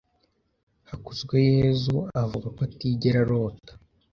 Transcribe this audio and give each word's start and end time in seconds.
Hakuzweyezu 0.89 1.97
avuga 2.21 2.47
ko 2.55 2.59
atigera 2.67 3.17
arota. 3.23 3.71